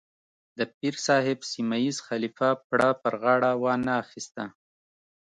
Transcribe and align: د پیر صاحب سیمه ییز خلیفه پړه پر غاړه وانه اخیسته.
د 0.57 0.59
پیر 0.75 0.95
صاحب 1.07 1.39
سیمه 1.51 1.77
ییز 1.83 1.97
خلیفه 2.07 2.49
پړه 2.67 2.89
پر 3.01 3.13
غاړه 3.21 3.51
وانه 3.63 3.93
اخیسته. 4.03 4.43